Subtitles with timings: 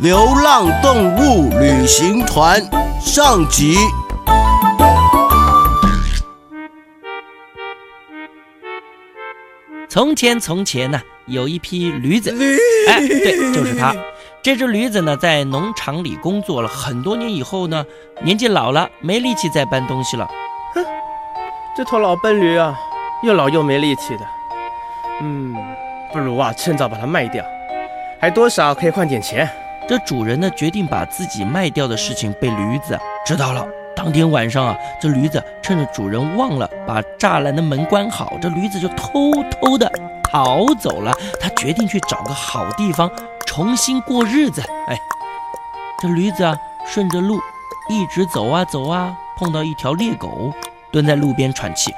[0.00, 2.58] 流浪动物旅行团
[3.02, 3.76] 上集。
[9.90, 12.30] 从前，从前呢，有一批驴子。
[12.88, 13.94] 哎，对，就是它。
[14.42, 17.84] 这只驴子呢，在农场里工作了很多年以后呢，
[18.22, 20.26] 年纪老了，没力气再搬东西了。
[20.74, 20.82] 哼，
[21.76, 22.74] 这头老笨驴啊，
[23.22, 24.24] 又老又没力气的。
[25.20, 25.54] 嗯，
[26.10, 27.44] 不如啊，趁早把它卖掉，
[28.18, 29.46] 还多少可以换点钱。
[29.90, 33.66] 这主人呢，决定把自己卖掉的事情被驴子知道了。
[33.96, 39.90] 当天晚上啊，这驴子趁着主人忘了把栅栏的门关好，这驴子就偷偷的
[40.22, 41.12] 逃走了。
[41.40, 43.10] 他决定去找个好地方
[43.44, 44.62] 重新过日子。
[44.86, 44.96] 哎，
[46.00, 47.40] 这驴子啊，顺着路
[47.88, 50.52] 一直走啊走啊，碰到一条猎狗，
[50.92, 51.92] 蹲在路边喘气。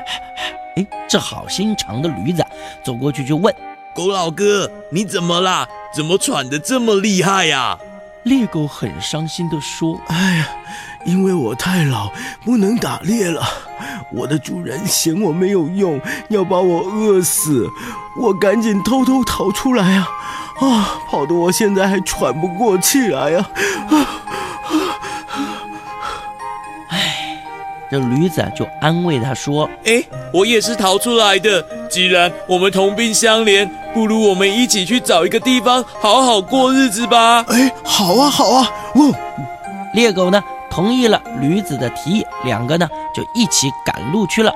[0.76, 2.42] 哎，这好心肠的驴子
[2.82, 3.54] 走过去就问。
[3.94, 5.68] 狗老哥，你怎么啦？
[5.94, 7.78] 怎么喘得这么厉害呀？
[8.22, 10.48] 猎狗很伤心地说：“哎呀，
[11.04, 12.10] 因为我太老，
[12.44, 13.42] 不能打猎了。
[14.12, 17.68] 我的主人嫌我没有用，要把我饿死。
[18.18, 20.08] 我赶紧偷偷逃出来呀！
[20.60, 23.46] 啊，跑得我现在还喘不过气来呀！”
[27.90, 31.62] 这驴子就安慰他说：“哎，我也是逃出来的。
[31.92, 38.66] 既然我们同病相怜，不如我们一起去找一个地方好好过日子吧。”哎，好啊，好啊！
[38.94, 39.12] 哦，
[39.92, 44.50] 猎狗呢同意了驴子的提议，两个呢就一起赶路去了。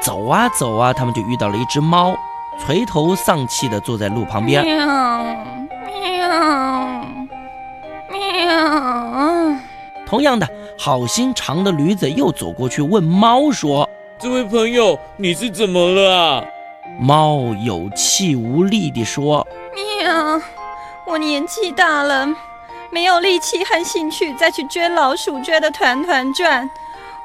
[0.00, 2.16] 走啊走啊，他们就遇到了一只猫，
[2.64, 4.64] 垂头丧气的坐在路旁边。
[4.64, 4.86] 喵
[5.86, 7.04] 喵
[8.10, 9.56] 喵！
[10.06, 10.48] 同样的。
[10.78, 13.86] 好心肠的驴子又走过去问猫说
[14.18, 16.42] ：“这位朋友，你是怎么了啊？”
[17.00, 20.40] 猫有气无力地说：“喵，
[21.06, 22.28] 我年纪大了，
[22.90, 26.68] 没有力气和兴趣再去追老鼠，追得团团转。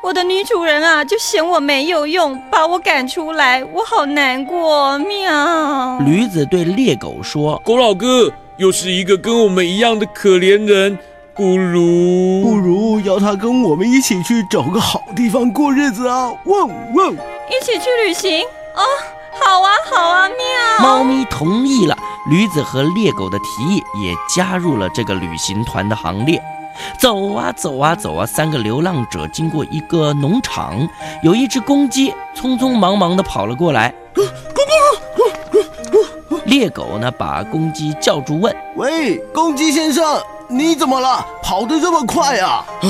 [0.02, 6.00] 我的女主人啊，就嫌我没有用，把我赶出来，我好难过。”喵。
[6.00, 10.98] 驴子对猎狗说：“狗老哥，又是一个跟我们一样的可怜人。”
[11.38, 16.32] 不如不如要他跟我们一起去找个好地方过日子啊！
[16.46, 18.42] 汪汪，一起去旅行
[18.74, 18.82] 哦！
[19.44, 20.88] 好啊好啊，喵！
[20.88, 21.98] 猫咪同意了，
[22.30, 26.42] 驴子和猎狗的提议也加入了这个旅行团的行列。
[27.00, 30.88] 走啊走啊走啊，三个流浪者经过一个农场，
[31.24, 33.94] 有一只公鸡匆匆忙忙地跑了过来。
[36.46, 40.04] 猎狗呢，把公鸡叫住问：“喂，公鸡先生。”
[40.48, 41.26] 你怎么了？
[41.42, 42.64] 跑得这么快呀！
[42.84, 42.88] 啊，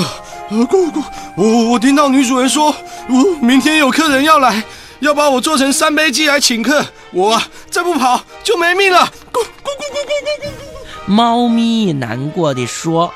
[0.68, 1.02] 公公，
[1.34, 2.66] 我我听到女主人说，
[3.08, 4.62] 我明天有客人要来，
[5.00, 6.84] 要把我做成三杯鸡来请客。
[7.12, 7.40] 我
[7.70, 9.00] 再不跑就没命了。
[9.32, 10.50] 咕咕咕咕咕咕咕。
[11.06, 13.12] 猫咪难过的说：“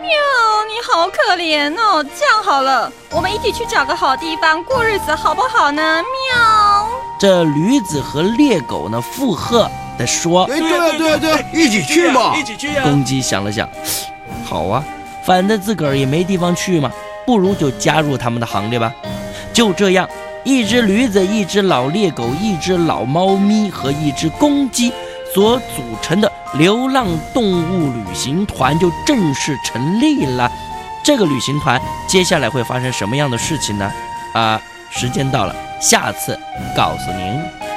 [0.00, 0.10] 喵，
[0.68, 2.04] 你好可怜哦。
[2.18, 6.02] 这样好了，我们一起去找个好地方过日子，好不好呢？”
[6.34, 6.88] 喵。
[7.18, 10.06] 这驴子和猎狗呢附和的。
[10.06, 12.34] 说，对对对对，一起去吧！
[12.36, 12.82] 一起去呀！
[12.82, 13.68] 公鸡想了想，
[14.44, 14.82] 好啊，
[15.24, 16.90] 反正自个儿也没地方去嘛，
[17.26, 18.92] 不如就加入他们的行列吧。
[19.52, 20.08] 就这样，
[20.44, 24.92] 一只驴子、一只老猎狗、一只老猫咪和一只公鸡
[25.34, 30.50] 所组成的流浪动物旅行团就正式成立了。
[31.04, 33.92] 这个旅行团接下来会发生什么样的事情呢？
[34.34, 36.38] 啊，时间到了，下次
[36.76, 37.69] 告诉您。